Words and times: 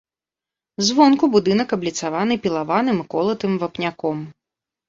Звонку 0.87 1.29
будынак 1.35 1.75
абліцаваны 1.77 2.39
пілаваным 2.47 2.97
і 3.05 3.07
колатым 3.15 3.51
вапняком. 3.67 4.17